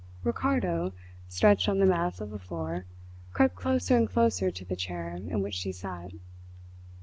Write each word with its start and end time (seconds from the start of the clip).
Ricardo, 0.23 0.93
stretched 1.29 1.69
on 1.69 1.77
the 1.77 1.85
mats 1.85 2.21
of 2.21 2.31
the 2.31 2.39
floor, 2.39 2.85
crept 3.33 3.53
closer 3.55 3.95
and 3.95 4.09
closer 4.09 4.49
to 4.49 4.65
the 4.65 4.75
chair 4.75 5.11
in 5.15 5.43
which 5.43 5.53
she 5.53 5.71
sat. 5.71 6.09